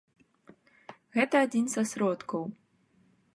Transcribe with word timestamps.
Гэта 1.17 1.35
адзін 1.49 1.65
са 1.75 1.81
сродкаў. 1.91 2.43